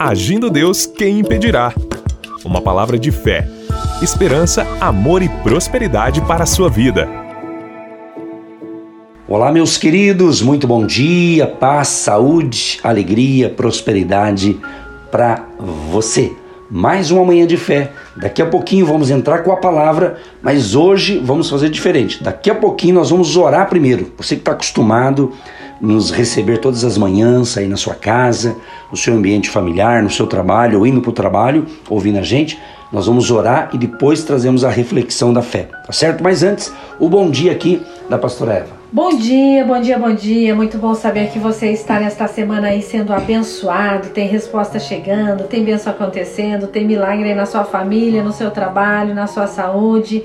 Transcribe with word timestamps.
Agindo 0.00 0.48
Deus, 0.48 0.86
quem 0.86 1.18
impedirá? 1.18 1.74
Uma 2.44 2.62
palavra 2.62 2.96
de 2.96 3.10
fé, 3.10 3.48
esperança, 4.00 4.64
amor 4.80 5.22
e 5.22 5.28
prosperidade 5.28 6.20
para 6.20 6.44
a 6.44 6.46
sua 6.46 6.70
vida. 6.70 7.08
Olá, 9.26 9.50
meus 9.50 9.76
queridos, 9.76 10.40
muito 10.40 10.68
bom 10.68 10.86
dia, 10.86 11.48
paz, 11.48 11.88
saúde, 11.88 12.78
alegria, 12.84 13.50
prosperidade 13.50 14.60
para 15.10 15.44
você. 15.58 16.32
Mais 16.70 17.10
uma 17.10 17.24
manhã 17.24 17.44
de 17.44 17.56
fé. 17.56 17.90
Daqui 18.14 18.40
a 18.40 18.46
pouquinho 18.46 18.86
vamos 18.86 19.10
entrar 19.10 19.42
com 19.42 19.50
a 19.50 19.56
palavra, 19.56 20.18
mas 20.40 20.76
hoje 20.76 21.18
vamos 21.18 21.50
fazer 21.50 21.70
diferente. 21.70 22.22
Daqui 22.22 22.50
a 22.50 22.54
pouquinho 22.54 22.94
nós 22.94 23.10
vamos 23.10 23.36
orar 23.36 23.68
primeiro. 23.68 24.12
Você 24.16 24.36
que 24.36 24.42
está 24.42 24.52
acostumado 24.52 25.32
nos 25.80 26.10
receber 26.10 26.58
todas 26.58 26.84
as 26.84 26.98
manhãs 26.98 27.56
aí 27.56 27.68
na 27.68 27.76
sua 27.76 27.94
casa, 27.94 28.56
no 28.90 28.96
seu 28.96 29.14
ambiente 29.14 29.48
familiar, 29.48 30.02
no 30.02 30.10
seu 30.10 30.26
trabalho, 30.26 30.78
ou 30.78 30.86
indo 30.86 31.00
para 31.00 31.10
o 31.10 31.12
trabalho, 31.12 31.66
ouvindo 31.88 32.18
a 32.18 32.22
gente. 32.22 32.58
Nós 32.92 33.06
vamos 33.06 33.30
orar 33.30 33.70
e 33.72 33.78
depois 33.78 34.24
trazemos 34.24 34.64
a 34.64 34.70
reflexão 34.70 35.32
da 35.32 35.42
fé, 35.42 35.68
tá 35.86 35.92
certo? 35.92 36.22
Mas 36.22 36.42
antes, 36.42 36.72
o 36.98 37.08
bom 37.08 37.30
dia 37.30 37.52
aqui 37.52 37.82
da 38.08 38.16
pastora 38.16 38.54
Eva. 38.54 38.78
Bom 38.90 39.10
dia, 39.10 39.66
bom 39.66 39.78
dia, 39.78 39.98
bom 39.98 40.14
dia. 40.14 40.54
Muito 40.54 40.78
bom 40.78 40.94
saber 40.94 41.28
que 41.28 41.38
você 41.38 41.70
está 41.70 42.00
nesta 42.00 42.26
semana 42.26 42.68
aí 42.68 42.80
sendo 42.80 43.12
abençoado, 43.12 44.08
tem 44.08 44.26
resposta 44.26 44.78
chegando, 44.78 45.44
tem 45.44 45.62
bênção 45.62 45.92
acontecendo, 45.92 46.66
tem 46.66 46.86
milagre 46.86 47.28
aí 47.28 47.34
na 47.34 47.44
sua 47.44 47.64
família, 47.64 48.24
no 48.24 48.32
seu 48.32 48.50
trabalho, 48.50 49.14
na 49.14 49.26
sua 49.26 49.46
saúde 49.46 50.24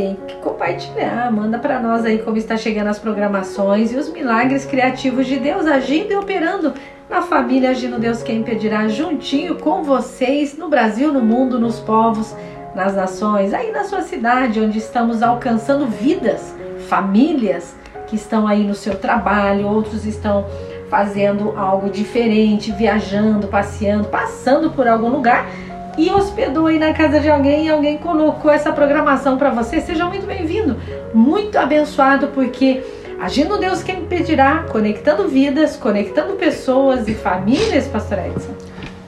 tem 0.00 0.16
que 0.26 0.36
compartilhar. 0.36 1.30
Manda 1.30 1.58
para 1.58 1.78
nós 1.78 2.06
aí 2.06 2.18
como 2.18 2.38
está 2.38 2.56
chegando 2.56 2.86
as 2.86 2.98
programações 2.98 3.92
e 3.92 3.96
os 3.96 4.10
milagres 4.10 4.64
criativos 4.64 5.26
de 5.26 5.38
Deus 5.38 5.66
agindo 5.66 6.12
e 6.12 6.16
operando 6.16 6.72
na 7.08 7.20
família, 7.20 7.70
agindo 7.70 7.98
Deus 7.98 8.22
quem 8.22 8.38
impedirá, 8.38 8.88
juntinho 8.88 9.56
com 9.56 9.82
vocês, 9.82 10.56
no 10.56 10.70
Brasil, 10.70 11.12
no 11.12 11.20
mundo, 11.20 11.60
nos 11.60 11.80
povos, 11.80 12.34
nas 12.74 12.94
nações, 12.94 13.52
aí 13.52 13.70
na 13.72 13.84
sua 13.84 14.00
cidade, 14.00 14.58
onde 14.58 14.78
estamos 14.78 15.22
alcançando 15.22 15.86
vidas, 15.86 16.54
famílias 16.88 17.76
que 18.06 18.16
estão 18.16 18.46
aí 18.46 18.64
no 18.66 18.74
seu 18.74 18.96
trabalho, 18.96 19.66
outros 19.66 20.06
estão 20.06 20.46
fazendo 20.88 21.52
algo 21.58 21.90
diferente, 21.90 22.72
viajando, 22.72 23.48
passeando, 23.48 24.08
passando 24.08 24.70
por 24.70 24.88
algum 24.88 25.08
lugar 25.08 25.46
e 25.98 26.10
hospedou 26.10 26.66
aí 26.66 26.78
na 26.78 26.92
casa 26.92 27.20
de 27.20 27.28
alguém 27.28 27.66
e 27.66 27.68
alguém 27.68 27.98
colocou 27.98 28.50
essa 28.50 28.72
programação 28.72 29.36
para 29.36 29.50
você, 29.50 29.80
seja 29.80 30.06
muito 30.06 30.26
bem-vindo, 30.26 30.76
muito 31.12 31.56
abençoado, 31.56 32.28
porque 32.28 32.82
agindo 33.20 33.58
Deus 33.58 33.82
quem 33.82 34.00
impedirá, 34.00 34.64
conectando 34.70 35.28
vidas, 35.28 35.76
conectando 35.76 36.34
pessoas 36.34 37.06
e 37.08 37.14
famílias, 37.14 37.86
Pastor 37.86 38.18
Edson. 38.18 38.54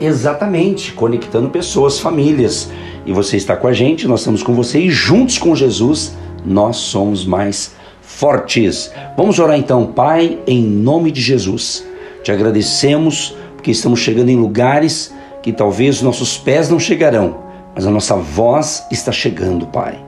Exatamente, 0.01 0.93
conectando 0.93 1.49
pessoas, 1.49 2.01
famílias. 2.01 2.71
E 3.07 3.13
você 3.13 3.37
está 3.37 3.57
com 3.57 3.69
a 3.69 3.73
gente, 3.73 4.07
nós 4.09 4.21
estamos 4.21 4.43
com 4.43 4.53
você 4.53 4.81
e 4.81 4.91
juntos 4.91 5.39
com 5.39 5.55
Jesus 5.55 6.17
nós 6.45 6.77
somos 6.77 7.25
mais 7.25 7.75
fortes. 8.01 8.93
Vamos 9.17 9.39
orar 9.39 9.57
então, 9.57 9.87
Pai, 9.87 10.39
em 10.47 10.63
nome 10.63 11.11
de 11.11 11.21
Jesus. 11.21 11.87
Te 12.23 12.33
agradecemos 12.33 13.37
porque 13.55 13.71
estamos 13.71 14.01
chegando 14.01 14.29
em 14.29 14.37
lugares 14.37 15.15
que 15.43 15.53
talvez 15.53 16.01
nossos 16.01 16.39
pés 16.39 16.71
não 16.71 16.79
chegarão, 16.79 17.37
mas 17.75 17.87
a 17.87 17.91
nossa 17.91 18.15
voz 18.15 18.87
está 18.91 19.11
chegando, 19.11 19.67
Pai. 19.67 19.99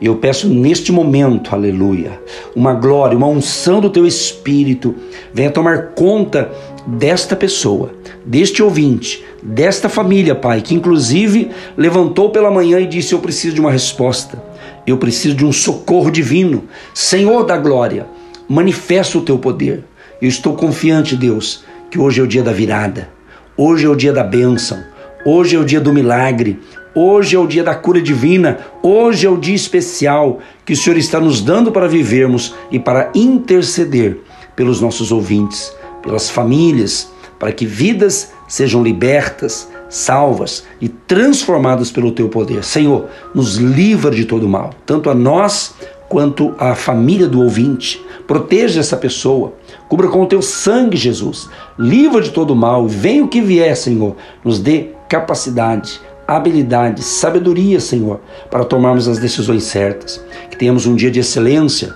Eu 0.00 0.16
peço 0.16 0.48
neste 0.48 0.92
momento, 0.92 1.54
aleluia, 1.54 2.20
uma 2.54 2.74
glória, 2.74 3.16
uma 3.16 3.26
unção 3.26 3.80
do 3.80 3.90
teu 3.90 4.06
espírito 4.06 4.94
venha 5.32 5.50
tomar 5.50 5.88
conta 5.94 6.50
desta 6.86 7.34
pessoa, 7.34 7.92
deste 8.24 8.62
ouvinte, 8.62 9.24
desta 9.42 9.88
família, 9.88 10.34
Pai, 10.34 10.60
que 10.60 10.74
inclusive 10.74 11.50
levantou 11.76 12.30
pela 12.30 12.50
manhã 12.50 12.80
e 12.80 12.86
disse: 12.86 13.14
Eu 13.14 13.20
preciso 13.20 13.54
de 13.54 13.60
uma 13.60 13.70
resposta, 13.70 14.42
eu 14.86 14.98
preciso 14.98 15.34
de 15.34 15.44
um 15.44 15.52
socorro 15.52 16.10
divino. 16.10 16.64
Senhor 16.92 17.44
da 17.44 17.56
glória, 17.56 18.06
manifesta 18.48 19.18
o 19.18 19.22
teu 19.22 19.38
poder. 19.38 19.84
Eu 20.20 20.28
estou 20.28 20.54
confiante, 20.54 21.16
Deus, 21.16 21.64
que 21.90 21.98
hoje 21.98 22.20
é 22.20 22.24
o 22.24 22.28
dia 22.28 22.42
da 22.42 22.52
virada. 22.52 23.08
Hoje 23.56 23.86
é 23.86 23.88
o 23.88 23.94
dia 23.94 24.12
da 24.12 24.24
bênção, 24.24 24.82
hoje 25.24 25.56
é 25.56 25.58
o 25.58 25.64
dia 25.64 25.80
do 25.80 25.92
milagre, 25.92 26.60
hoje 26.94 27.34
é 27.36 27.38
o 27.38 27.46
dia 27.46 27.64
da 27.64 27.74
cura 27.74 28.00
divina, 28.00 28.58
hoje 28.82 29.26
é 29.26 29.30
o 29.30 29.36
dia 29.36 29.54
especial 29.54 30.38
que 30.64 30.72
o 30.72 30.76
Senhor 30.76 30.96
está 30.96 31.20
nos 31.20 31.40
dando 31.40 31.72
para 31.72 31.88
vivermos 31.88 32.54
e 32.70 32.78
para 32.78 33.10
interceder 33.14 34.18
pelos 34.54 34.80
nossos 34.80 35.10
ouvintes, 35.10 35.74
pelas 36.02 36.30
famílias, 36.30 37.10
para 37.38 37.52
que 37.52 37.66
vidas 37.66 38.32
sejam 38.46 38.82
libertas, 38.82 39.68
salvas 39.88 40.64
e 40.80 40.88
transformadas 40.88 41.90
pelo 41.90 42.12
teu 42.12 42.28
poder. 42.28 42.64
Senhor, 42.64 43.06
nos 43.34 43.56
livra 43.56 44.10
de 44.10 44.24
todo 44.24 44.48
mal, 44.48 44.70
tanto 44.86 45.10
a 45.10 45.14
nós 45.14 45.74
quanto 46.08 46.54
à 46.58 46.74
família 46.74 47.26
do 47.26 47.40
ouvinte. 47.42 48.00
Proteja 48.26 48.80
essa 48.80 48.96
pessoa, 48.96 49.52
cubra 49.88 50.08
com 50.08 50.22
o 50.22 50.26
teu 50.26 50.40
sangue, 50.40 50.96
Jesus. 50.96 51.48
Livra 51.78 52.22
de 52.22 52.30
todo 52.30 52.56
mal, 52.56 52.86
venha 52.86 53.24
o 53.24 53.28
que 53.28 53.40
vier, 53.40 53.76
Senhor. 53.76 54.16
Nos 54.42 54.58
dê 54.58 54.90
capacidade, 55.08 56.00
habilidade, 56.26 57.02
sabedoria, 57.02 57.80
Senhor, 57.80 58.20
para 58.50 58.64
tomarmos 58.64 59.08
as 59.08 59.18
decisões 59.18 59.64
certas. 59.64 60.22
Que 60.50 60.56
tenhamos 60.56 60.86
um 60.86 60.94
dia 60.94 61.10
de 61.10 61.20
excelência. 61.20 61.94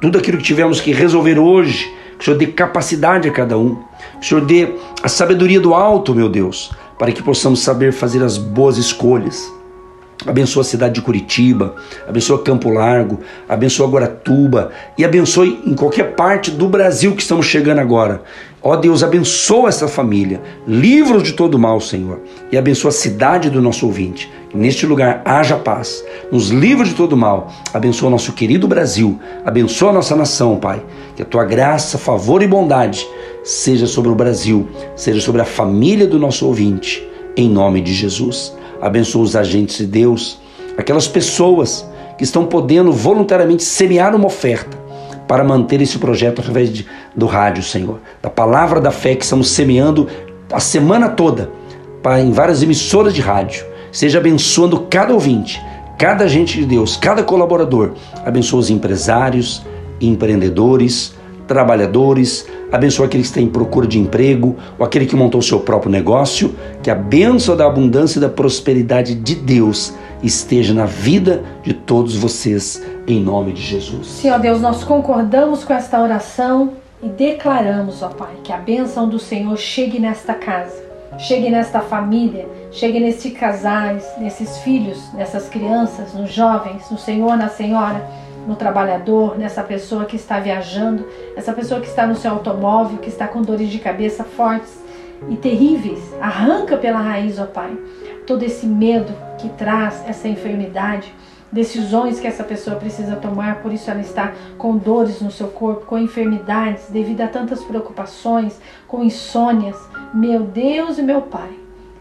Tudo 0.00 0.18
aquilo 0.18 0.38
que 0.38 0.44
tivemos 0.44 0.80
que 0.80 0.92
resolver 0.92 1.38
hoje, 1.38 1.90
que 2.18 2.22
o 2.22 2.24
Senhor 2.24 2.38
dê 2.38 2.46
capacidade 2.46 3.28
a 3.28 3.32
cada 3.32 3.56
um. 3.56 3.76
Que 4.20 4.26
o 4.26 4.28
Senhor 4.28 4.44
dê 4.44 4.74
a 5.02 5.08
sabedoria 5.08 5.60
do 5.60 5.74
alto, 5.74 6.14
meu 6.14 6.28
Deus, 6.28 6.70
para 6.98 7.12
que 7.12 7.22
possamos 7.22 7.60
saber 7.60 7.92
fazer 7.92 8.22
as 8.22 8.36
boas 8.36 8.76
escolhas 8.76 9.50
Abençoa 10.26 10.60
a 10.60 10.64
cidade 10.64 10.94
de 10.94 11.00
Curitiba, 11.00 11.76
abençoa 12.06 12.42
Campo 12.42 12.68
Largo, 12.68 13.20
abençoa 13.48 13.88
Guaratuba 13.88 14.70
e 14.98 15.04
abençoe 15.04 15.62
em 15.64 15.74
qualquer 15.74 16.14
parte 16.14 16.50
do 16.50 16.68
Brasil 16.68 17.14
que 17.14 17.22
estamos 17.22 17.46
chegando 17.46 17.78
agora. 17.78 18.22
Ó 18.62 18.76
Deus, 18.76 19.02
abençoa 19.02 19.70
essa 19.70 19.88
família, 19.88 20.42
livra 20.66 21.20
de 21.22 21.32
todo 21.32 21.58
mal, 21.58 21.80
Senhor, 21.80 22.20
e 22.52 22.58
abençoa 22.58 22.90
a 22.90 22.92
cidade 22.92 23.48
do 23.48 23.62
nosso 23.62 23.86
ouvinte. 23.86 24.30
Que 24.50 24.56
neste 24.56 24.84
lugar 24.84 25.22
haja 25.24 25.56
paz, 25.56 26.04
nos 26.30 26.50
livra 26.50 26.84
de 26.84 26.94
todo 26.94 27.16
mal, 27.16 27.50
abençoa 27.72 28.10
nosso 28.10 28.32
querido 28.32 28.68
Brasil, 28.68 29.18
abençoa 29.44 29.92
nossa 29.92 30.14
nação, 30.14 30.56
Pai. 30.56 30.82
Que 31.16 31.22
a 31.22 31.24
tua 31.24 31.44
graça, 31.44 31.96
favor 31.96 32.42
e 32.42 32.46
bondade 32.46 33.06
seja 33.42 33.86
sobre 33.86 34.10
o 34.10 34.14
Brasil, 34.14 34.68
seja 34.94 35.20
sobre 35.20 35.40
a 35.40 35.46
família 35.46 36.06
do 36.06 36.18
nosso 36.18 36.46
ouvinte, 36.46 37.02
em 37.36 37.48
nome 37.48 37.80
de 37.80 37.94
Jesus 37.94 38.60
abençoa 38.80 39.22
os 39.22 39.36
agentes 39.36 39.76
de 39.76 39.86
Deus, 39.86 40.40
aquelas 40.76 41.06
pessoas 41.06 41.86
que 42.16 42.24
estão 42.24 42.46
podendo 42.46 42.92
voluntariamente 42.92 43.62
semear 43.62 44.14
uma 44.14 44.26
oferta 44.26 44.79
para 45.30 45.44
manter 45.44 45.80
esse 45.80 45.96
projeto 45.96 46.40
através 46.40 46.72
de, 46.72 46.84
do 47.14 47.24
rádio, 47.24 47.62
Senhor. 47.62 48.00
Da 48.20 48.28
palavra 48.28 48.80
da 48.80 48.90
fé 48.90 49.14
que 49.14 49.22
estamos 49.22 49.48
semeando 49.50 50.08
a 50.52 50.58
semana 50.58 51.08
toda 51.08 51.52
para, 52.02 52.20
em 52.20 52.32
várias 52.32 52.64
emissoras 52.64 53.14
de 53.14 53.20
rádio. 53.20 53.64
Seja 53.92 54.18
abençoando 54.18 54.88
cada 54.90 55.14
ouvinte, 55.14 55.62
cada 55.96 56.24
agente 56.24 56.58
de 56.58 56.66
Deus, 56.66 56.96
cada 56.96 57.22
colaborador. 57.22 57.92
Abençoa 58.26 58.58
os 58.58 58.70
empresários, 58.70 59.64
empreendedores, 60.00 61.14
trabalhadores, 61.46 62.48
abençoa 62.72 63.06
aquele 63.06 63.22
que 63.22 63.28
está 63.28 63.40
em 63.40 63.46
procura 63.46 63.86
de 63.86 64.00
emprego, 64.00 64.56
ou 64.76 64.84
aquele 64.84 65.06
que 65.06 65.14
montou 65.14 65.40
seu 65.40 65.60
próprio 65.60 65.92
negócio, 65.92 66.56
que 66.82 66.90
a 66.90 66.94
bênção 66.96 67.56
da 67.56 67.66
abundância 67.66 68.18
e 68.18 68.20
da 68.20 68.28
prosperidade 68.28 69.14
de 69.14 69.36
Deus 69.36 69.94
esteja 70.22 70.74
na 70.74 70.86
vida 70.86 71.42
de 71.62 71.72
todos 71.72 72.16
vocês, 72.16 72.82
em 73.06 73.20
nome 73.20 73.52
de 73.52 73.62
Jesus. 73.62 74.06
Senhor 74.06 74.38
Deus, 74.38 74.60
nós 74.60 74.84
concordamos 74.84 75.64
com 75.64 75.72
esta 75.72 76.00
oração 76.00 76.74
e 77.02 77.08
declaramos, 77.08 78.02
ó 78.02 78.08
Pai, 78.08 78.34
que 78.44 78.52
a 78.52 78.58
bênção 78.58 79.08
do 79.08 79.18
Senhor 79.18 79.56
chegue 79.56 79.98
nesta 79.98 80.34
casa, 80.34 80.76
chegue 81.18 81.48
nesta 81.50 81.80
família, 81.80 82.48
chegue 82.70 83.00
nesses 83.00 83.32
casais, 83.32 84.04
nesses 84.18 84.58
filhos, 84.58 85.12
nessas 85.14 85.48
crianças, 85.48 86.12
nos 86.14 86.30
jovens, 86.30 86.90
no 86.90 86.98
Senhor, 86.98 87.36
na 87.36 87.48
Senhora 87.48 88.20
no 88.46 88.56
trabalhador, 88.56 89.38
nessa 89.38 89.62
pessoa 89.62 90.04
que 90.04 90.16
está 90.16 90.40
viajando, 90.40 91.06
essa 91.36 91.52
pessoa 91.52 91.80
que 91.80 91.86
está 91.86 92.06
no 92.06 92.16
seu 92.16 92.32
automóvel, 92.32 92.98
que 92.98 93.08
está 93.08 93.28
com 93.28 93.42
dores 93.42 93.68
de 93.68 93.78
cabeça 93.78 94.24
fortes 94.24 94.80
e 95.28 95.36
terríveis. 95.36 96.00
Arranca 96.20 96.76
pela 96.76 96.98
raiz, 96.98 97.38
ó 97.38 97.46
Pai, 97.46 97.76
todo 98.26 98.42
esse 98.42 98.66
medo 98.66 99.12
que 99.38 99.48
traz 99.50 100.02
essa 100.06 100.28
enfermidade, 100.28 101.12
decisões 101.50 102.20
que 102.20 102.26
essa 102.26 102.44
pessoa 102.44 102.76
precisa 102.76 103.16
tomar, 103.16 103.56
por 103.62 103.72
isso 103.72 103.90
ela 103.90 104.00
está 104.00 104.32
com 104.56 104.76
dores 104.76 105.20
no 105.20 105.30
seu 105.30 105.48
corpo, 105.48 105.86
com 105.86 105.98
enfermidades 105.98 106.88
devido 106.90 107.22
a 107.22 107.28
tantas 107.28 107.62
preocupações, 107.64 108.60
com 108.86 109.02
insônias. 109.02 109.76
Meu 110.14 110.42
Deus 110.42 110.98
e 110.98 111.02
meu 111.02 111.22
Pai, 111.22 111.50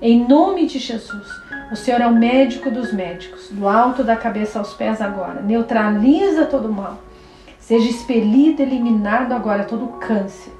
em 0.01 0.25
nome 0.27 0.65
de 0.65 0.79
Jesus, 0.79 1.27
o 1.71 1.75
Senhor 1.75 1.99
é 1.99 2.07
o 2.07 2.15
médico 2.15 2.71
dos 2.71 2.93
médicos, 2.93 3.49
do 3.49 3.67
alto 3.67 4.03
da 4.03 4.15
cabeça 4.15 4.57
aos 4.57 4.73
pés 4.73 5.01
agora. 5.01 5.41
Neutraliza 5.41 6.45
todo 6.45 6.71
mal. 6.71 6.99
Seja 7.59 7.89
expelido, 7.89 8.61
eliminado 8.61 9.33
agora 9.33 9.63
todo 9.63 9.99
câncer, 9.99 10.51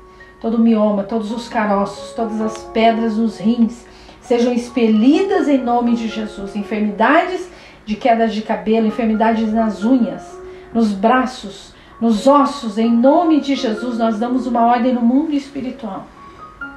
todo 0.42 0.60
mioma, 0.60 1.04
todos 1.04 1.32
os 1.32 1.48
caroços, 1.48 2.14
todas 2.14 2.40
as 2.42 2.64
pedras 2.66 3.18
nos 3.18 3.40
rins. 3.40 3.86
Sejam 4.30 4.54
expelidas 4.54 5.48
em 5.48 5.58
nome 5.58 5.96
de 5.96 6.08
Jesus. 6.08 6.56
Enfermidades 6.56 7.50
de 7.84 7.96
quedas 7.96 8.32
de 8.32 8.44
cabelo, 8.44 8.86
enfermidades 8.86 9.52
nas 9.52 9.84
unhas, 9.84 10.40
nos 10.72 10.92
braços, 10.92 11.74
nos 12.00 12.28
ossos, 12.28 12.78
em 12.78 12.92
nome 12.92 13.42
de 13.42 13.56
Jesus, 13.56 13.98
nós 13.98 14.20
damos 14.20 14.46
uma 14.46 14.68
ordem 14.68 14.94
no 14.94 15.02
mundo 15.02 15.34
espiritual. 15.34 16.06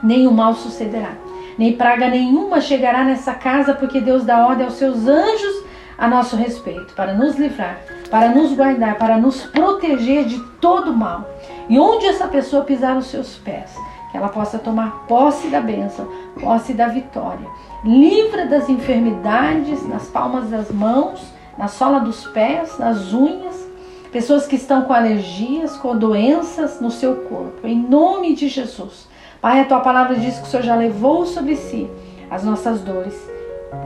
Nenhum 0.03 0.31
mal 0.31 0.55
sucederá, 0.55 1.13
nem 1.59 1.75
praga 1.75 2.09
nenhuma 2.09 2.59
chegará 2.59 3.05
nessa 3.05 3.35
casa, 3.35 3.75
porque 3.75 4.01
Deus 4.01 4.25
dá 4.25 4.47
ordem 4.47 4.65
aos 4.65 4.77
seus 4.77 5.07
anjos 5.07 5.63
a 5.99 6.09
nosso 6.09 6.37
respeito, 6.37 6.95
para 6.95 7.13
nos 7.13 7.37
livrar, 7.37 7.79
para 8.11 8.31
nos 8.31 8.55
guardar, 8.55 8.97
para 8.97 9.19
nos 9.19 9.43
proteger 9.43 10.25
de 10.25 10.43
todo 10.59 10.97
mal. 10.97 11.29
E 11.69 11.79
onde 11.79 12.07
essa 12.07 12.27
pessoa 12.29 12.65
pisar 12.65 12.97
os 12.97 13.09
seus 13.09 13.37
pés, 13.37 13.77
que 14.12 14.19
ela 14.19 14.29
possa 14.29 14.59
tomar 14.59 15.06
posse 15.09 15.49
da 15.49 15.59
bênção, 15.59 16.06
posse 16.38 16.75
da 16.75 16.87
vitória. 16.87 17.49
Livra 17.82 18.47
das 18.47 18.69
enfermidades 18.69 19.88
nas 19.88 20.06
palmas 20.09 20.50
das 20.50 20.70
mãos, 20.70 21.32
na 21.56 21.67
sola 21.67 21.99
dos 21.99 22.26
pés, 22.26 22.79
nas 22.79 23.14
unhas, 23.14 23.67
pessoas 24.12 24.47
que 24.47 24.56
estão 24.56 24.82
com 24.82 24.93
alergias, 24.93 25.79
com 25.79 25.97
doenças 25.97 26.79
no 26.79 26.91
seu 26.91 27.17
corpo. 27.23 27.67
Em 27.67 27.75
nome 27.75 28.35
de 28.35 28.49
Jesus. 28.49 29.09
Pai, 29.41 29.61
a 29.61 29.64
tua 29.64 29.81
palavra 29.81 30.15
diz 30.15 30.38
que 30.38 30.44
o 30.44 30.47
Senhor 30.47 30.62
já 30.62 30.76
levou 30.76 31.25
sobre 31.25 31.56
si 31.56 31.91
as 32.31 32.44
nossas 32.44 32.82
dores. 32.82 33.19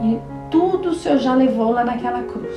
E 0.03 0.19
tudo 0.51 0.89
o 0.89 0.95
Senhor 0.95 1.19
já 1.19 1.33
levou 1.33 1.71
lá 1.71 1.85
naquela 1.85 2.21
cruz. 2.23 2.53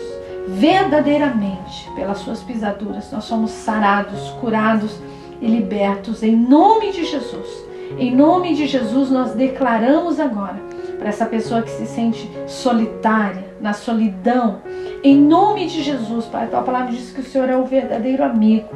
Verdadeiramente, 0.49 1.89
pelas 1.95 2.19
suas 2.19 2.43
pisaduras, 2.43 3.13
nós 3.13 3.25
somos 3.25 3.53
sarados, 3.53 4.31
curados 4.41 4.99
e 5.41 5.47
libertos 5.47 6.23
em 6.23 6.37
nome 6.37 6.93
de 6.93 7.05
Jesus. 7.05 7.65
Em 7.99 8.15
nome 8.15 8.55
de 8.55 8.67
Jesus, 8.67 9.11
nós 9.11 9.33
declaramos 9.33 10.21
agora 10.21 10.61
para 10.99 11.09
essa 11.09 11.27
pessoa 11.27 11.63
que 11.63 11.71
se 11.71 11.87
sente 11.87 12.31
solitária, 12.47 13.51
na 13.61 13.73
solidão, 13.75 14.63
em 15.03 15.17
nome 15.17 15.67
de 15.67 15.83
Jesus, 15.83 16.27
Pai, 16.27 16.45
a 16.45 16.49
tua 16.49 16.63
palavra 16.63 16.93
diz 16.93 17.11
que 17.11 17.21
o 17.21 17.25
Senhor 17.25 17.49
é 17.49 17.57
o 17.57 17.65
verdadeiro 17.65 18.23
amigo. 18.23 18.69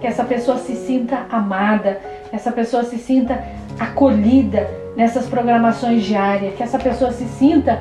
Que 0.00 0.08
essa 0.08 0.24
pessoa 0.24 0.58
se 0.58 0.74
sinta 0.74 1.26
amada, 1.30 2.00
que 2.28 2.34
essa 2.34 2.50
pessoa 2.50 2.82
se 2.82 2.98
sinta 2.98 3.44
acolhida 3.78 4.68
nessas 4.96 5.26
programações 5.26 6.02
diárias, 6.02 6.54
que 6.56 6.62
essa 6.62 6.78
pessoa 6.78 7.12
se 7.12 7.24
sinta 7.26 7.80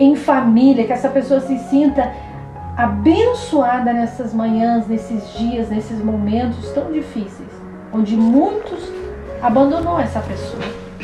em 0.00 0.16
família, 0.16 0.86
que 0.86 0.92
essa 0.92 1.10
pessoa 1.10 1.40
se 1.40 1.58
sinta 1.58 2.10
abençoada 2.76 3.92
nessas 3.92 4.32
manhãs, 4.32 4.86
nesses 4.86 5.30
dias, 5.36 5.68
nesses 5.68 6.02
momentos 6.02 6.70
tão 6.70 6.90
difíceis, 6.90 7.50
onde 7.92 8.16
muitos 8.16 8.90
abandonou 9.42 9.98
essa 9.98 10.20
pessoa, 10.20 10.62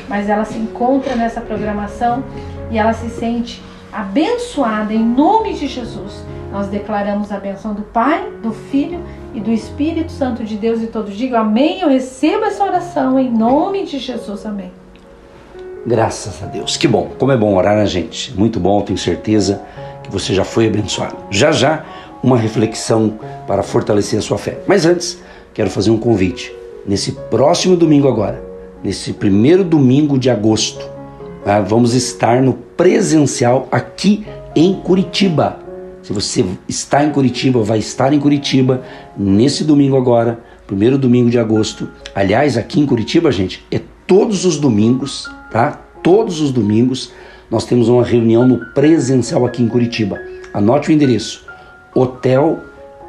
mas 0.09 0.29
ela 0.29 0.45
se 0.45 0.59
encontra 0.59 1.15
nessa 1.15 1.41
programação 1.41 2.25
e 2.71 2.79
ela 2.79 2.93
se 2.93 3.09
sente 3.09 3.63
abençoada 3.93 4.93
em 4.93 5.05
nome 5.05 5.55
de 5.55 5.67
Jesus. 5.67 6.25
Nós 6.51 6.69
declaramos 6.69 7.33
a 7.33 7.39
benção 7.39 7.75
do 7.75 7.83
Pai, 7.83 8.29
do 8.43 8.53
Filho 8.53 9.01
e 9.35 9.41
do 9.41 9.51
Espírito 9.51 10.13
Santo 10.13 10.45
de 10.45 10.57
Deus 10.57 10.83
e 10.83 10.87
todos 10.87 11.17
digam 11.17 11.41
amém. 11.41 11.81
Eu 11.81 11.89
recebo 11.89 12.45
essa 12.45 12.65
oração 12.65 13.19
em 13.19 13.31
nome 13.31 13.85
de 13.85 13.99
Jesus. 13.99 14.45
Amém. 14.47 14.73
Graças 15.87 16.43
a 16.43 16.47
Deus. 16.47 16.77
Que 16.77 16.89
bom. 16.89 17.11
Como 17.19 17.33
é 17.33 17.37
bom 17.37 17.55
orar, 17.55 17.77
né, 17.77 17.87
gente? 17.87 18.33
Muito 18.39 18.59
bom, 18.59 18.81
tenho 18.83 18.99
certeza 18.99 19.63
que 20.03 20.11
você 20.11 20.33
já 20.33 20.45
foi 20.45 20.67
abençoado. 20.67 21.17
Já 21.31 21.53
já, 21.53 21.85
uma 22.23 22.39
reflexão 22.39 23.19
para 23.47 23.63
fortalecer 23.63 24.19
a 24.19 24.23
sua 24.23 24.39
fé. 24.39 24.61
Mas 24.67 24.87
antes, 24.87 25.23
quero 25.53 25.71
fazer 25.71 25.91
um 25.91 25.99
convite. 25.99 26.55
Nesse 26.87 27.13
próximo 27.13 27.77
domingo 27.77 28.09
agora, 28.09 28.43
nesse 28.83 29.13
primeiro 29.13 29.65
domingo 29.65 30.19
de 30.19 30.29
agosto, 30.29 30.85
tá? 31.45 31.61
vamos 31.61 31.95
estar 31.95 32.43
no 32.43 32.53
presencial 32.53 33.69
aqui 33.71 34.27
em 34.55 34.75
Curitiba. 34.75 35.59
Se 36.03 36.13
você 36.13 36.45
está 36.69 37.03
em 37.03 37.11
Curitiba, 37.11 37.63
vai 37.63 37.79
estar 37.79 38.13
em 38.13 38.21
Curitiba 38.21 38.83
nesse 39.17 39.65
domingo 39.65 39.97
agora, 39.97 40.41
primeiro 40.67 40.99
domingo 40.99 41.31
de 41.31 41.39
agosto. 41.39 41.89
Aliás, 42.15 42.59
aqui 42.59 42.81
em 42.81 42.87
Curitiba, 42.87 43.33
gente, 43.33 43.65
é 43.71 43.81
todos 44.07 44.45
os 44.45 44.59
domingos 44.59 45.31
tá? 45.55 45.81
Todos 46.03 46.41
os 46.41 46.51
domingos 46.51 47.13
nós 47.49 47.65
temos 47.65 47.89
uma 47.89 48.03
reunião 48.03 48.45
no 48.45 48.59
presencial 48.75 49.47
aqui 49.47 49.63
em 49.63 49.69
Curitiba. 49.69 50.21
Anote 50.53 50.91
o 50.91 50.93
endereço: 50.93 51.47
Hotel 51.95 52.59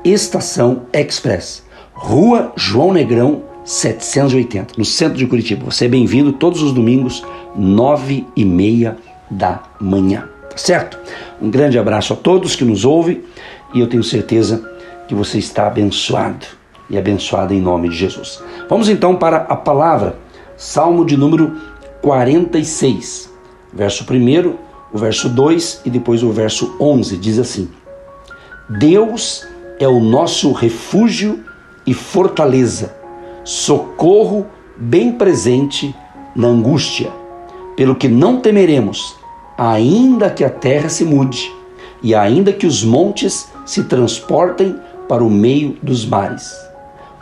Estação 0.03 0.83
Express, 0.93 1.63
Rua 1.91 2.53
João 2.55 2.93
Negrão 2.93 3.41
780, 3.65 4.75
no 4.77 4.85
centro 4.85 5.17
de 5.17 5.25
Curitiba. 5.25 5.65
Você 5.65 5.85
é 5.85 5.87
bem-vindo 5.87 6.31
todos 6.33 6.61
os 6.61 6.71
domingos, 6.71 7.25
nove 7.55 8.25
e 8.35 8.45
meia 8.45 8.95
da 9.29 9.63
manhã. 9.81 10.29
Tá 10.49 10.57
certo? 10.57 10.99
Um 11.41 11.49
grande 11.49 11.79
abraço 11.79 12.13
a 12.13 12.15
todos 12.15 12.55
que 12.55 12.63
nos 12.63 12.85
ouvem 12.85 13.23
e 13.73 13.79
eu 13.79 13.87
tenho 13.87 14.03
certeza 14.03 14.63
que 15.07 15.15
você 15.15 15.39
está 15.39 15.65
abençoado 15.65 16.45
e 16.89 16.97
abençoada 16.97 17.53
em 17.53 17.59
nome 17.59 17.89
de 17.89 17.95
Jesus. 17.95 18.41
Vamos 18.69 18.87
então 18.87 19.15
para 19.15 19.37
a 19.37 19.55
palavra, 19.55 20.15
Salmo 20.55 21.03
de 21.03 21.17
número 21.17 21.57
46, 22.01 23.31
verso 23.73 24.05
1, 24.09 24.53
o 24.93 24.97
verso 24.97 25.27
2 25.27 25.81
e 25.85 25.89
depois 25.89 26.21
o 26.21 26.31
verso 26.31 26.75
11, 26.79 27.17
diz 27.17 27.39
assim: 27.39 27.67
Deus 28.69 29.45
é 29.79 29.87
o 29.87 29.99
nosso 29.99 30.51
refúgio 30.51 31.43
e 31.85 31.93
fortaleza, 31.93 32.95
socorro 33.45 34.47
bem 34.75 35.11
presente 35.11 35.95
na 36.35 36.47
angústia, 36.47 37.11
pelo 37.77 37.95
que 37.95 38.07
não 38.07 38.41
temeremos, 38.41 39.15
ainda 39.55 40.31
que 40.31 40.43
a 40.43 40.49
terra 40.49 40.89
se 40.89 41.05
mude 41.05 41.53
e 42.01 42.13
ainda 42.15 42.51
que 42.51 42.65
os 42.65 42.83
montes 42.83 43.47
se 43.65 43.83
transportem 43.83 44.75
para 45.07 45.23
o 45.23 45.29
meio 45.29 45.77
dos 45.81 46.05
mares. 46.05 46.51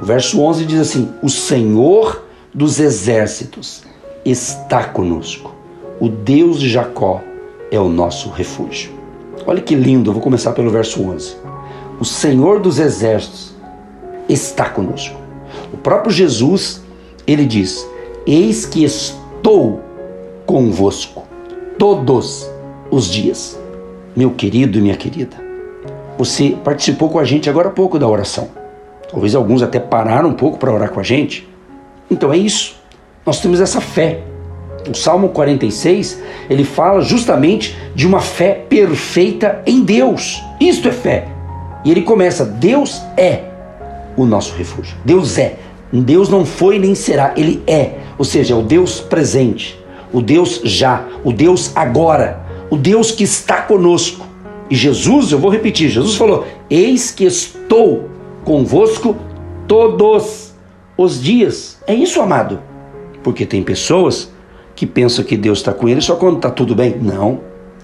O 0.01 0.05
verso 0.05 0.41
11 0.41 0.65
diz 0.65 0.79
assim: 0.79 1.13
O 1.21 1.29
Senhor 1.29 2.25
dos 2.53 2.79
exércitos 2.79 3.83
está 4.25 4.85
conosco. 4.85 5.53
O 5.99 6.07
Deus 6.07 6.59
de 6.59 6.69
Jacó 6.69 7.21
é 7.69 7.79
o 7.79 7.89
nosso 7.89 8.29
refúgio. 8.29 8.91
Olha 9.45 9.61
que 9.61 9.75
lindo, 9.75 10.09
eu 10.09 10.13
vou 10.13 10.23
começar 10.23 10.53
pelo 10.53 10.71
verso 10.71 11.03
11. 11.03 11.35
O 11.99 12.05
Senhor 12.05 12.59
dos 12.59 12.79
exércitos 12.79 13.53
está 14.27 14.69
conosco. 14.69 15.22
O 15.73 15.77
próprio 15.77 16.11
Jesus, 16.11 16.83
ele 17.25 17.45
diz: 17.45 17.85
Eis 18.25 18.65
que 18.65 18.83
estou 18.83 19.81
convosco 20.45 21.23
todos 21.77 22.49
os 22.91 23.09
dias. 23.09 23.59
Meu 24.15 24.29
querido 24.29 24.77
e 24.77 24.81
minha 24.81 24.95
querida, 24.95 25.35
você 26.17 26.55
participou 26.63 27.09
com 27.09 27.17
a 27.17 27.23
gente 27.23 27.49
agora 27.49 27.69
há 27.69 27.71
pouco 27.71 27.97
da 27.97 28.07
oração. 28.07 28.49
Talvez 29.09 29.33
alguns 29.33 29.63
até 29.63 29.79
pararam 29.79 30.29
um 30.29 30.33
pouco 30.33 30.59
para 30.59 30.71
orar 30.71 30.91
com 30.91 30.99
a 30.99 31.03
gente. 31.03 31.47
Então 32.09 32.31
é 32.31 32.37
isso. 32.37 32.75
Nós 33.25 33.39
temos 33.41 33.59
essa 33.59 33.81
fé. 33.81 34.21
O 34.87 34.93
Salmo 34.93 35.29
46, 35.29 36.21
ele 36.49 36.63
fala 36.63 37.01
justamente 37.01 37.75
de 37.95 38.05
uma 38.05 38.19
fé 38.19 38.65
perfeita 38.69 39.63
em 39.65 39.83
Deus. 39.83 40.43
Isto 40.59 40.89
é 40.89 40.91
fé. 40.91 41.27
E 41.83 41.89
ele 41.89 42.03
começa: 42.03 42.45
Deus 42.45 43.01
é 43.17 43.43
o 44.15 44.25
nosso 44.25 44.55
refúgio. 44.55 44.95
Deus 45.03 45.37
é. 45.37 45.57
Deus 46.01 46.29
não 46.29 46.45
foi 46.45 46.79
nem 46.79 46.95
será, 46.95 47.33
ele 47.37 47.61
é. 47.67 47.99
Ou 48.17 48.25
seja, 48.25 48.53
é 48.53 48.57
o 48.57 48.63
Deus 48.63 48.99
presente, 48.99 49.79
o 50.11 50.21
Deus 50.21 50.61
já, 50.63 51.05
o 51.23 51.31
Deus 51.31 51.71
agora, 51.75 52.43
o 52.69 52.77
Deus 52.77 53.11
que 53.11 53.23
está 53.23 53.61
conosco. 53.61 54.25
E 54.69 54.75
Jesus, 54.75 55.31
eu 55.31 55.37
vou 55.37 55.51
repetir, 55.51 55.89
Jesus 55.89 56.15
falou: 56.15 56.45
Eis 56.69 57.11
que 57.11 57.25
estou 57.25 58.09
convosco 58.43 59.15
todos 59.67 60.53
os 60.97 61.21
dias. 61.21 61.77
É 61.85 61.93
isso, 61.93 62.21
amado. 62.21 62.59
Porque 63.23 63.45
tem 63.45 63.61
pessoas 63.61 64.31
que 64.75 64.85
pensam 64.85 65.23
que 65.23 65.37
Deus 65.37 65.59
está 65.59 65.73
com 65.73 65.87
ele 65.87 66.01
só 66.01 66.15
quando 66.15 66.37
está 66.37 66.49
tudo 66.49 66.75
bem. 66.75 66.97
Não. 66.99 67.39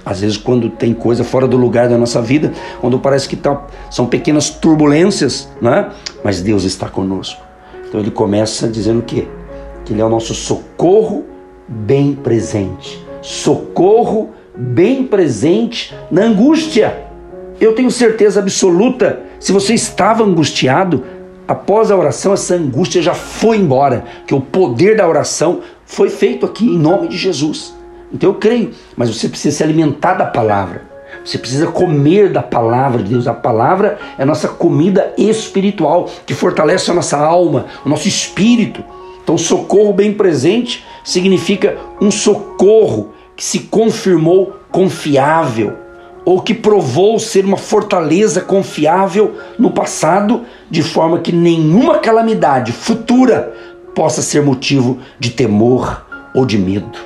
Às 0.06 0.22
vezes, 0.22 0.38
quando 0.38 0.70
tem 0.70 0.94
coisa 0.94 1.24
fora 1.24 1.48
do 1.48 1.58
lugar 1.58 1.90
da 1.90 1.98
nossa 1.98 2.22
vida, 2.22 2.54
quando 2.80 2.98
parece 3.00 3.28
que 3.28 3.36
tá, 3.36 3.68
são 3.92 4.06
pequenas 4.08 4.50
turbulências, 4.50 5.50
né? 5.62 5.92
mas 6.24 6.42
Deus 6.42 6.64
está 6.64 6.90
conosco. 6.90 7.49
Então 7.90 8.00
ele 8.00 8.12
começa 8.12 8.68
dizendo 8.68 9.00
o 9.00 9.04
quê? 9.04 9.28
Que 9.84 9.94
ele 9.94 10.02
é 10.02 10.06
o 10.06 10.10
nosso 10.10 10.34
socorro 10.34 11.26
bem 11.68 12.14
presente. 12.14 13.04
Socorro 13.22 14.30
bem 14.56 15.04
presente 15.04 15.96
na 16.10 16.24
angústia. 16.24 17.06
Eu 17.60 17.74
tenho 17.74 17.92
certeza 17.92 18.40
absoluta, 18.40 19.22
se 19.40 19.52
você 19.52 19.74
estava 19.74 20.24
angustiado, 20.24 21.04
após 21.48 21.92
a 21.92 21.98
oração, 21.98 22.32
essa 22.32 22.56
angústia 22.56 23.02
já 23.02 23.14
foi 23.14 23.58
embora, 23.58 24.06
que 24.26 24.36
o 24.36 24.40
poder 24.40 24.96
da 24.96 25.08
oração 25.08 25.62
foi 25.84 26.10
feito 26.10 26.46
aqui 26.46 26.66
em 26.66 26.78
nome 26.78 27.08
de 27.08 27.18
Jesus. 27.18 27.76
Então 28.14 28.30
eu 28.30 28.36
creio, 28.36 28.72
mas 28.96 29.10
você 29.10 29.28
precisa 29.28 29.58
se 29.58 29.64
alimentar 29.64 30.14
da 30.14 30.26
palavra. 30.26 30.89
Você 31.30 31.38
precisa 31.38 31.68
comer 31.68 32.32
da 32.32 32.42
palavra 32.42 33.04
de 33.04 33.10
Deus. 33.12 33.28
A 33.28 33.36
palavra 33.36 34.00
é 34.18 34.24
a 34.24 34.26
nossa 34.26 34.48
comida 34.48 35.14
espiritual, 35.16 36.10
que 36.26 36.34
fortalece 36.34 36.90
a 36.90 36.94
nossa 36.96 37.20
alma, 37.20 37.68
o 37.86 37.90
nosso 37.90 38.08
espírito. 38.08 38.84
Então, 39.22 39.38
socorro 39.38 39.94
bem 39.94 40.12
presente 40.12 40.84
significa 41.04 41.78
um 42.02 42.10
socorro 42.10 43.12
que 43.36 43.44
se 43.44 43.60
confirmou 43.60 44.56
confiável 44.72 45.78
ou 46.26 46.42
que 46.42 46.56
provou 46.56 47.20
ser 47.20 47.46
uma 47.46 47.58
fortaleza 47.58 48.42
confiável 48.42 49.36
no 49.60 49.70
passado, 49.70 50.46
de 50.68 50.82
forma 50.82 51.20
que 51.20 51.32
nenhuma 51.32 52.00
calamidade 52.00 52.72
futura 52.72 53.54
possa 53.94 54.24
ser 54.24 54.42
motivo 54.42 54.98
de 55.20 55.30
temor 55.30 56.08
ou 56.34 56.44
de 56.44 56.58
medo. 56.58 56.98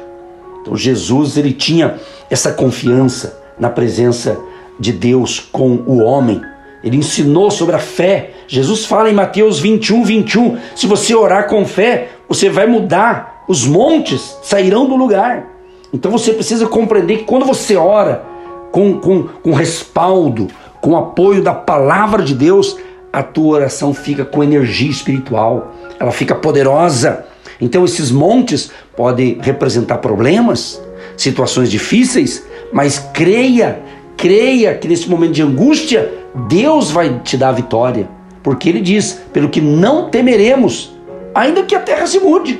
Então 0.62 0.78
Jesus 0.78 1.36
ele 1.36 1.52
tinha 1.52 2.00
essa 2.30 2.54
confiança 2.54 3.43
na 3.60 3.70
presença 3.70 4.38
de 4.80 4.92
Deus 4.92 5.40
com 5.40 5.84
o 5.86 6.00
homem. 6.04 6.42
Ele 6.84 6.98
ensinou 6.98 7.50
sobre 7.50 7.76
a 7.76 7.80
fé. 7.80 8.32
Jesus 8.48 8.86
fala 8.86 9.10
em 9.10 9.14
Mateus 9.14 9.60
21, 9.60 10.04
21: 10.04 10.58
se 10.76 10.86
você 10.86 11.16
orar 11.16 11.48
com 11.48 11.66
fé, 11.66 12.10
você 12.28 12.50
vai 12.50 12.68
mudar, 12.68 13.44
os 13.48 13.66
montes 13.66 14.38
sairão 14.44 14.86
do 14.86 14.96
lugar. 14.96 15.48
Então 15.94 16.12
você 16.12 16.34
precisa 16.34 16.68
compreender 16.68 17.20
que 17.20 17.24
quando 17.24 17.46
você 17.46 17.76
ora 17.76 18.24
com, 18.72 19.00
com, 19.00 19.24
com 19.24 19.54
respaldo, 19.54 20.48
com 20.82 20.98
apoio 20.98 21.42
da 21.42 21.54
palavra 21.54 22.24
de 22.24 22.34
Deus, 22.34 22.76
a 23.12 23.22
tua 23.22 23.58
oração 23.58 23.94
fica 23.94 24.26
com 24.26 24.44
energia 24.44 24.90
espiritual, 24.90 25.72
ela 26.00 26.12
fica 26.12 26.34
poderosa. 26.34 27.26
Então 27.62 27.86
esses 27.86 28.12
montes 28.12 28.72
podem 28.98 29.38
representar 29.40 30.00
problemas, 30.00 30.82
situações 31.16 31.70
difíceis, 31.70 32.44
mas 32.74 33.00
creia, 33.14 33.80
creia 34.18 34.74
que 34.76 34.88
nesse 34.88 35.10
momento 35.10 35.34
de 35.34 35.44
angústia, 35.44 36.12
Deus 36.48 36.92
vai 36.92 37.20
te 37.20 37.38
dar 37.38 37.50
a 37.50 37.54
vitória. 37.54 38.10
Porque 38.42 38.68
ele 38.68 38.82
diz: 38.82 39.22
pelo 39.32 39.50
que 39.50 39.62
não 39.62 40.10
temeremos, 40.10 40.92
ainda 41.34 41.64
que 41.64 41.76
a 41.76 41.80
terra 41.80 42.08
se 42.08 42.20
mude. 42.20 42.60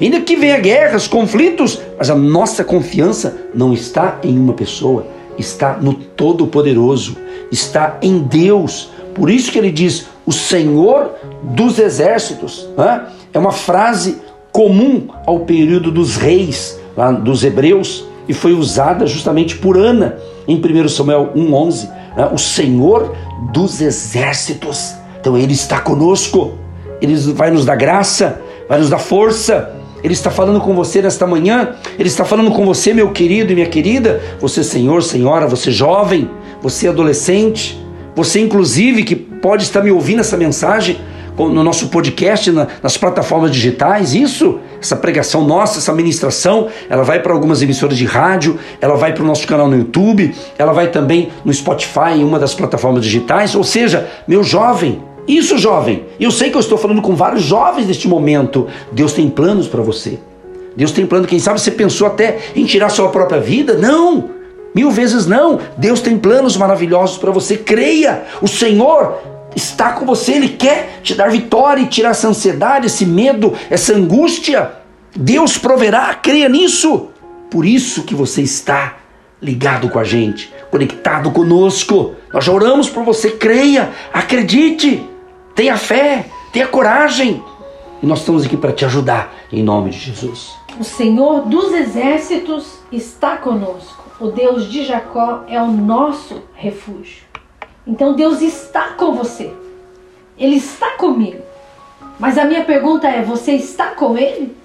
Ainda 0.00 0.20
que 0.20 0.36
venha 0.36 0.58
guerras, 0.58 1.06
conflitos, 1.06 1.80
mas 1.96 2.10
a 2.10 2.14
nossa 2.14 2.64
confiança 2.64 3.48
não 3.54 3.72
está 3.72 4.18
em 4.22 4.38
uma 4.38 4.52
pessoa, 4.52 5.06
está 5.38 5.76
no 5.76 5.94
Todo-Poderoso, 5.94 7.16
está 7.50 7.98
em 8.02 8.18
Deus. 8.18 8.90
Por 9.14 9.30
isso 9.30 9.52
que 9.52 9.58
ele 9.58 9.70
diz: 9.70 10.06
o 10.26 10.32
Senhor 10.32 11.12
dos 11.42 11.78
exércitos. 11.78 12.68
É 13.32 13.38
uma 13.38 13.52
frase 13.52 14.18
comum 14.52 15.08
ao 15.26 15.40
período 15.40 15.90
dos 15.90 16.16
reis, 16.16 16.78
lá 16.96 17.12
dos 17.12 17.44
hebreus, 17.44 18.04
e 18.30 18.32
foi 18.32 18.52
usada 18.52 19.08
justamente 19.08 19.56
por 19.56 19.76
Ana 19.76 20.16
em 20.46 20.54
1 20.54 20.88
Samuel 20.88 21.32
1,11. 21.34 21.88
O 22.32 22.38
Senhor 22.38 23.12
dos 23.52 23.80
exércitos. 23.80 24.94
Então 25.20 25.36
ele 25.36 25.52
está 25.52 25.80
conosco, 25.80 26.52
ele 27.02 27.16
vai 27.32 27.50
nos 27.50 27.64
dar 27.64 27.74
graça, 27.74 28.40
vai 28.68 28.78
nos 28.78 28.88
dar 28.88 29.00
força. 29.00 29.74
Ele 30.00 30.14
está 30.14 30.30
falando 30.30 30.60
com 30.60 30.76
você 30.76 31.02
nesta 31.02 31.26
manhã, 31.26 31.74
ele 31.98 32.06
está 32.06 32.24
falando 32.24 32.52
com 32.52 32.64
você, 32.64 32.94
meu 32.94 33.10
querido 33.10 33.50
e 33.50 33.56
minha 33.56 33.66
querida, 33.66 34.22
você, 34.40 34.62
senhor, 34.62 35.02
senhora, 35.02 35.48
você 35.48 35.72
jovem, 35.72 36.30
você 36.62 36.86
adolescente, 36.86 37.84
você, 38.14 38.38
inclusive, 38.40 39.02
que 39.02 39.16
pode 39.16 39.64
estar 39.64 39.82
me 39.82 39.90
ouvindo 39.90 40.20
essa 40.20 40.36
mensagem 40.36 40.98
no 41.48 41.62
nosso 41.62 41.88
podcast, 41.88 42.50
nas 42.82 42.96
plataformas 42.96 43.50
digitais, 43.50 44.14
isso, 44.14 44.58
essa 44.80 44.96
pregação 44.96 45.44
nossa, 45.44 45.78
essa 45.78 45.92
ministração, 45.92 46.68
ela 46.88 47.02
vai 47.02 47.20
para 47.20 47.32
algumas 47.32 47.62
emissoras 47.62 47.96
de 47.96 48.04
rádio, 48.04 48.58
ela 48.80 48.94
vai 48.94 49.12
para 49.12 49.22
o 49.22 49.26
nosso 49.26 49.46
canal 49.46 49.68
no 49.68 49.76
YouTube, 49.76 50.34
ela 50.58 50.72
vai 50.72 50.88
também 50.88 51.30
no 51.44 51.52
Spotify, 51.52 52.12
em 52.16 52.24
uma 52.24 52.38
das 52.38 52.54
plataformas 52.54 53.04
digitais. 53.04 53.54
Ou 53.54 53.64
seja, 53.64 54.08
meu 54.26 54.42
jovem, 54.42 55.02
isso, 55.26 55.56
jovem, 55.58 56.04
eu 56.18 56.30
sei 56.30 56.50
que 56.50 56.56
eu 56.56 56.60
estou 56.60 56.76
falando 56.76 57.00
com 57.00 57.14
vários 57.14 57.42
jovens 57.42 57.86
neste 57.86 58.08
momento. 58.08 58.66
Deus 58.92 59.12
tem 59.12 59.28
planos 59.28 59.68
para 59.68 59.82
você. 59.82 60.18
Deus 60.76 60.92
tem 60.92 61.06
plano, 61.06 61.26
quem 61.26 61.38
sabe 61.38 61.60
você 61.60 61.70
pensou 61.70 62.06
até 62.06 62.38
em 62.54 62.64
tirar 62.64 62.88
sua 62.88 63.08
própria 63.08 63.40
vida? 63.40 63.74
Não! 63.74 64.40
Mil 64.74 64.90
vezes 64.90 65.26
não. 65.26 65.58
Deus 65.76 66.00
tem 66.00 66.16
planos 66.16 66.56
maravilhosos 66.56 67.18
para 67.18 67.30
você. 67.30 67.56
Creia. 67.56 68.22
O 68.40 68.46
Senhor 68.46 69.18
está 69.54 69.92
com 69.92 70.06
você, 70.06 70.32
Ele 70.32 70.50
quer 70.50 71.00
te 71.02 71.14
dar 71.14 71.30
vitória 71.30 71.82
e 71.82 71.86
tirar 71.86 72.10
essa 72.10 72.28
ansiedade, 72.28 72.86
esse 72.86 73.06
medo, 73.06 73.54
essa 73.68 73.94
angústia. 73.94 74.72
Deus 75.14 75.58
proverá, 75.58 76.14
creia 76.14 76.48
nisso. 76.48 77.08
Por 77.50 77.66
isso 77.66 78.04
que 78.04 78.14
você 78.14 78.42
está 78.42 78.96
ligado 79.42 79.88
com 79.88 79.98
a 79.98 80.04
gente, 80.04 80.52
conectado 80.70 81.30
conosco. 81.30 82.14
Nós 82.32 82.44
já 82.44 82.52
oramos 82.52 82.88
por 82.88 83.04
você, 83.04 83.30
creia, 83.30 83.90
acredite. 84.12 85.02
Tenha 85.54 85.76
fé, 85.76 86.26
tenha 86.52 86.66
coragem. 86.66 87.42
E 88.02 88.06
nós 88.06 88.20
estamos 88.20 88.46
aqui 88.46 88.56
para 88.56 88.72
te 88.72 88.84
ajudar, 88.84 89.34
em 89.52 89.62
nome 89.62 89.90
de 89.90 89.98
Jesus. 89.98 90.54
O 90.78 90.84
Senhor 90.84 91.42
dos 91.42 91.72
exércitos 91.72 92.78
está 92.90 93.36
conosco. 93.36 94.04
O 94.20 94.28
Deus 94.28 94.70
de 94.70 94.84
Jacó 94.84 95.44
é 95.48 95.60
o 95.60 95.66
nosso 95.66 96.42
refúgio. 96.54 97.29
Então 97.86 98.14
Deus 98.14 98.40
está 98.42 98.88
com 98.90 99.12
você. 99.12 99.52
Ele 100.38 100.56
está 100.56 100.90
comigo. 100.92 101.42
Mas 102.18 102.38
a 102.38 102.44
minha 102.44 102.64
pergunta 102.64 103.08
é: 103.08 103.22
você 103.22 103.52
está 103.52 103.88
com 103.88 104.16
ele? 104.16 104.56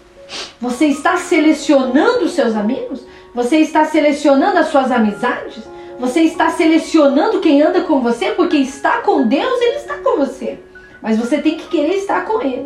Você 0.59 0.87
está 0.87 1.17
selecionando 1.17 2.25
os 2.25 2.31
seus 2.31 2.55
amigos? 2.55 3.05
Você 3.33 3.57
está 3.57 3.85
selecionando 3.85 4.57
as 4.57 4.67
suas 4.67 4.91
amizades? 4.91 5.63
Você 5.99 6.21
está 6.21 6.49
selecionando 6.49 7.39
quem 7.39 7.61
anda 7.61 7.81
com 7.81 8.01
você? 8.01 8.31
Porque 8.31 8.57
está 8.57 8.97
com 9.01 9.27
Deus, 9.27 9.61
ele 9.61 9.77
está 9.77 9.97
com 9.97 10.17
você 10.17 10.59
mas 11.05 11.19
você 11.19 11.37
tem 11.37 11.55
que 11.55 11.67
querer 11.67 11.97
estar 11.97 12.25
com 12.25 12.41
Ele. 12.41 12.65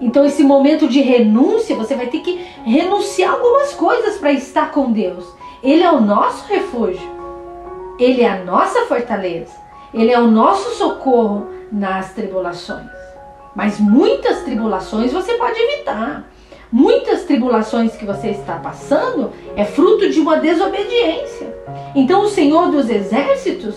Então, 0.00 0.26
esse 0.26 0.42
momento 0.42 0.88
de 0.88 1.00
renúncia, 1.00 1.76
você 1.76 1.94
vai 1.94 2.08
ter 2.08 2.18
que 2.18 2.44
renunciar 2.64 3.34
algumas 3.34 3.72
coisas 3.74 4.16
para 4.16 4.32
estar 4.32 4.72
com 4.72 4.90
Deus. 4.90 5.24
Ele 5.62 5.84
é 5.84 5.90
o 5.92 6.00
nosso 6.00 6.48
refúgio, 6.48 7.08
Ele 7.96 8.22
é 8.22 8.28
a 8.28 8.42
nossa 8.42 8.86
fortaleza, 8.86 9.52
Ele 9.92 10.12
é 10.12 10.20
o 10.20 10.26
nosso 10.26 10.76
socorro 10.76 11.48
nas 11.70 12.12
tribulações. 12.12 12.86
Mas 13.54 13.80
muitas 13.80 14.42
tribulações 14.42 15.12
você 15.12 15.34
pode 15.34 15.58
evitar. 15.58 16.24
Muitas 16.72 17.24
tribulações 17.24 17.96
que 17.96 18.04
você 18.04 18.28
está 18.28 18.54
passando 18.54 19.32
é 19.56 19.64
fruto 19.64 20.08
de 20.08 20.20
uma 20.20 20.36
desobediência. 20.36 21.52
Então, 21.94 22.22
o 22.22 22.28
Senhor 22.28 22.70
dos 22.70 22.88
Exércitos 22.88 23.74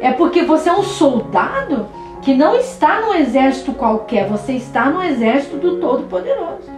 é 0.00 0.10
porque 0.12 0.42
você 0.42 0.70
é 0.70 0.72
um 0.72 0.82
soldado 0.82 1.86
que 2.22 2.34
não 2.34 2.56
está 2.56 3.00
no 3.00 3.14
exército 3.14 3.72
qualquer, 3.72 4.26
você 4.26 4.52
está 4.52 4.86
no 4.86 5.02
exército 5.02 5.56
do 5.56 5.76
Todo-Poderoso. 5.76 6.70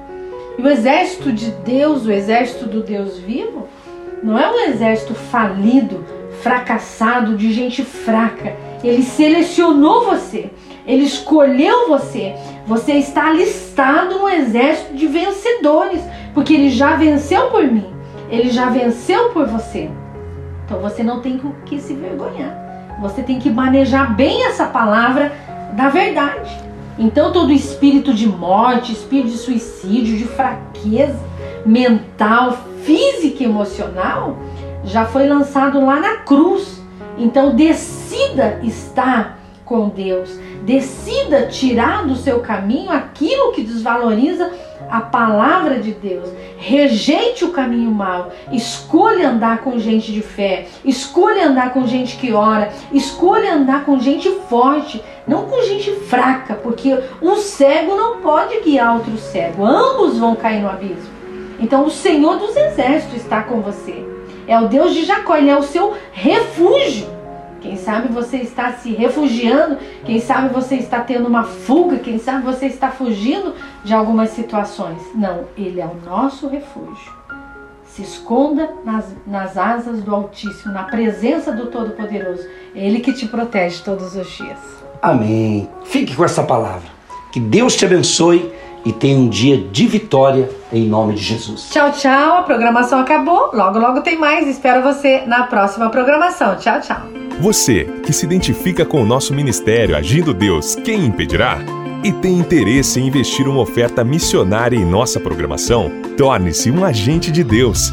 E 0.59 0.63
o 0.63 0.69
exército 0.69 1.33
de 1.33 1.51
Deus, 1.51 2.07
o 2.07 2.13
exército 2.13 2.67
do 2.67 2.83
Deus 2.83 3.19
vivo, 3.19 3.69
não 4.23 4.39
é 4.39 4.51
um 4.51 4.61
exército 4.69 5.15
falido, 5.15 6.05
fracassado, 6.43 7.37
de 7.37 7.53
gente 7.53 7.83
fraca. 7.85 8.55
Ele 8.83 9.03
selecionou 9.03 10.05
você, 10.05 10.51
ele 10.87 11.05
escolheu 11.05 11.89
você. 11.89 12.35
Você 12.67 12.93
está 12.93 13.29
alistado 13.29 14.19
no 14.19 14.29
exército 14.29 14.95
de 14.95 15.07
vencedores, 15.07 16.01
porque 16.35 16.55
ele 16.55 16.71
já 16.71 16.97
venceu 16.97 17.51
por 17.51 17.65
mim, 17.65 17.93
ele 18.31 18.51
já 18.51 18.67
venceu 18.71 19.31
por 19.31 19.47
você. 19.47 19.91
Então 20.65 20.81
você 20.81 21.03
não 21.03 21.21
tem 21.21 21.41
que 21.67 21.81
se 21.81 21.95
vergonhar. 21.95 22.63
Você 23.01 23.23
tem 23.23 23.39
que 23.39 23.51
manejar 23.51 24.15
bem 24.15 24.47
essa 24.47 24.67
palavra 24.67 25.33
da 25.73 25.89
verdade. 25.89 26.51
Então, 26.99 27.33
todo 27.33 27.53
espírito 27.53 28.13
de 28.13 28.29
morte, 28.29 28.93
espírito 28.93 29.31
de 29.31 29.39
suicídio, 29.39 30.17
de 30.17 30.25
fraqueza 30.25 31.19
mental, 31.65 32.59
física 32.85 33.43
e 33.43 33.47
emocional 33.47 34.37
já 34.85 35.05
foi 35.05 35.27
lançado 35.27 35.85
lá 35.85 36.01
na 36.01 36.19
cruz. 36.19 36.83
Então, 37.17 37.55
decida 38.13 38.61
estar 38.63 39.39
com 39.65 39.89
Deus. 39.89 40.39
Decida 40.65 41.47
tirar 41.47 42.07
do 42.07 42.15
seu 42.15 42.41
caminho 42.41 42.91
aquilo 42.91 43.53
que 43.53 43.63
desvaloriza 43.63 44.53
a 44.91 45.01
palavra 45.01 45.79
de 45.79 45.93
Deus. 45.93 46.29
Rejeite 46.59 47.45
o 47.45 47.53
caminho 47.53 47.91
mau. 47.91 48.31
Escolha 48.53 49.31
andar 49.31 49.63
com 49.63 49.79
gente 49.79 50.13
de 50.13 50.21
fé. 50.21 50.67
Escolha 50.85 51.49
andar 51.49 51.73
com 51.73 51.87
gente 51.87 52.17
que 52.19 52.33
ora. 52.33 52.71
Escolha 52.93 53.55
andar 53.55 53.85
com 53.85 53.99
gente 53.99 54.29
forte, 54.49 55.03
não 55.27 55.47
com 55.47 55.63
gente 55.63 55.91
fraca, 55.93 56.55
porque 56.55 56.99
um 57.23 57.37
cego 57.37 57.97
não 57.97 58.21
pode 58.21 58.61
guiar 58.61 58.97
outro 58.97 59.17
cego. 59.17 59.65
Ambos 59.65 60.19
vão 60.19 60.37
cair 60.37 60.61
no 60.61 60.69
abismo. 60.69 61.11
Então 61.59 61.87
o 61.87 61.91
Senhor 61.91 62.37
dos 62.37 62.55
Exércitos 62.55 63.23
está 63.23 63.43
com 63.43 63.63
você. 63.63 64.05
É 64.47 64.61
o 64.61 64.69
Deus 64.69 64.93
de 64.93 65.05
Jacó, 65.05 65.37
ele 65.37 65.49
é 65.49 65.57
o 65.57 65.63
seu 65.63 65.95
refúgio. 66.13 67.12
Quem 67.63 67.77
sabe 67.77 68.09
você 68.09 68.39
está 68.39 68.73
se 68.73 68.93
refugiando, 68.93 69.79
quem 70.05 70.19
sabe 70.19 70.53
você 70.53 70.75
está 70.75 71.01
tendo 71.01 71.29
uma 71.29 71.45
fuga, 71.45 71.99
quem 71.99 72.19
sabe 72.19 72.45
você 72.45 72.67
está 72.67 72.91
fugindo 72.91 73.55
de 73.85 73.95
algumas 73.95 74.31
situações. 74.31 75.01
Não, 75.15 75.45
Ele 75.57 75.81
é 75.81 75.87
o 75.87 75.95
nosso 76.05 76.49
refúgio. 76.49 77.13
Se 77.85 78.03
esconda 78.03 78.71
nas, 78.85 79.15
nas 79.27 79.57
asas 79.57 80.03
do 80.03 80.13
Altíssimo, 80.13 80.73
na 80.73 80.85
presença 80.85 81.53
do 81.53 81.67
Todo-Poderoso. 81.67 82.43
É 82.75 82.85
Ele 82.85 83.01
que 83.01 83.13
te 83.13 83.27
protege 83.27 83.83
todos 83.85 84.17
os 84.17 84.29
dias. 84.29 84.59
Amém. 85.01 85.69
Fique 85.85 86.17
com 86.17 86.25
essa 86.25 86.43
palavra. 86.43 86.91
Que 87.33 87.39
Deus 87.39 87.77
te 87.77 87.85
abençoe 87.85 88.53
e 88.85 88.93
tenha 88.93 89.17
um 89.17 89.29
dia 89.29 89.57
de 89.57 89.87
vitória 89.87 90.51
em 90.73 90.87
nome 90.87 91.15
de 91.15 91.23
Jesus. 91.23 91.71
Tchau, 91.71 91.93
tchau. 91.93 92.39
A 92.39 92.43
programação 92.43 92.99
acabou. 92.99 93.51
Logo, 93.53 93.79
logo 93.79 94.01
tem 94.01 94.19
mais. 94.19 94.49
Espero 94.49 94.83
você 94.83 95.23
na 95.27 95.45
próxima 95.45 95.91
programação. 95.91 96.57
Tchau, 96.57 96.81
tchau. 96.81 97.22
Você 97.43 97.85
que 98.07 98.13
se 98.13 98.25
identifica 98.25 98.87
com 98.87 99.03
o 99.03 99.05
nosso 99.05 99.35
ministério 99.35 99.97
Agindo 99.97 100.33
Deus, 100.33 100.77
quem 100.77 101.07
impedirá? 101.07 101.59
E 102.05 102.13
tem 102.13 102.39
interesse 102.39 103.01
em 103.01 103.09
investir 103.09 103.49
uma 103.49 103.61
oferta 103.61 104.05
missionária 104.05 104.77
em 104.77 104.85
nossa 104.85 105.19
programação? 105.19 105.91
Torne-se 106.17 106.71
um 106.71 106.85
agente 106.85 107.33
de 107.33 107.43
Deus 107.43 107.93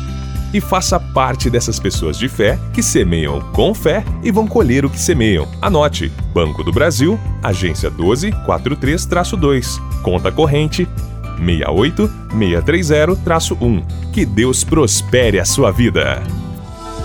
e 0.54 0.62
faça 0.62 1.00
parte 1.00 1.50
dessas 1.50 1.80
pessoas 1.80 2.20
de 2.20 2.30
fé 2.30 2.60
que 2.72 2.84
semeiam 2.84 3.42
com 3.52 3.74
fé 3.74 4.06
e 4.22 4.30
vão 4.30 4.46
colher 4.46 4.86
o 4.86 4.90
que 4.90 5.00
semeiam. 5.00 5.48
Anote: 5.60 6.12
Banco 6.32 6.64
do 6.64 6.72
Brasil, 6.72 7.20
agência 7.42 7.90
1243-2, 7.90 9.80
conta 10.04 10.32
corrente 10.32 10.88
68630-1. 11.40 13.84
Que 14.14 14.28
Deus 14.28 14.64
prospere 14.64 15.40
a 15.40 15.46
sua 15.46 15.72
vida. 15.72 16.22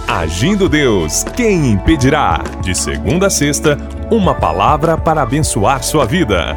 Agindo 0.06 0.68
Deus, 0.68 1.24
quem 1.34 1.70
impedirá? 1.72 2.42
De 2.62 2.74
segunda 2.74 3.28
a 3.28 3.30
sexta, 3.30 3.78
uma 4.10 4.34
palavra 4.34 4.98
para 4.98 5.22
abençoar 5.22 5.82
sua 5.82 6.04
vida. 6.04 6.56